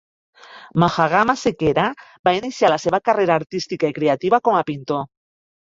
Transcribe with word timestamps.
Mahagama 0.83 1.35
Sekera 1.41 1.83
va 2.29 2.35
iniciar 2.39 2.73
la 2.75 2.81
seva 2.87 3.03
carrera 3.11 3.39
artística 3.43 3.95
i 3.95 3.99
creativa 4.01 4.43
com 4.51 4.61
a 4.61 4.67
pintor. 4.75 5.09